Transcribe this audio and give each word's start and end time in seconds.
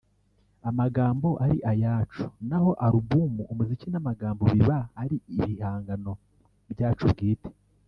amagambo 0.69 1.27
ari 1.43 1.57
ayacu 1.71 2.23
naho 2.49 2.69
album 2.87 3.33
umuziki 3.51 3.87
n’amagambo 3.89 4.43
biba 4.53 4.77
ari 5.01 5.17
ibihangano 5.35 6.11
byacu 6.71 7.05
bwite” 7.13 7.49